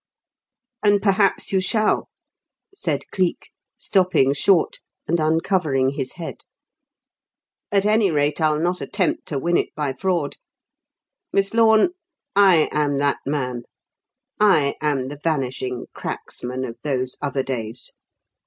'""And 0.83 0.99
perhaps 0.99 1.53
you 1.53 1.59
shall," 1.61 2.09
said 2.73 3.03
Cleek, 3.11 3.51
stopping 3.77 4.33
short 4.33 4.79
and 5.07 5.19
uncovering 5.19 5.91
his 5.91 6.13
head. 6.13 6.37
"At 7.71 7.85
any 7.85 8.09
rate, 8.09 8.41
I'll 8.41 8.57
not 8.59 8.81
attempt 8.81 9.27
to 9.27 9.37
win 9.37 9.57
it 9.57 9.75
by 9.75 9.93
fraud. 9.93 10.37
Miss 11.31 11.53
Lorne, 11.53 11.89
I 12.35 12.67
am 12.71 12.97
that 12.97 13.19
man. 13.27 13.61
I 14.39 14.73
am 14.81 15.09
the 15.09 15.19
'Vanishing 15.23 15.85
Cracksman' 15.93 16.65
of 16.67 16.79
those 16.81 17.15
other 17.21 17.43
days. 17.43 17.93